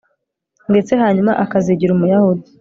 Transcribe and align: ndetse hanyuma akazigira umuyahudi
ndetse 0.71 0.91
hanyuma 1.01 1.31
akazigira 1.43 1.91
umuyahudi 1.93 2.47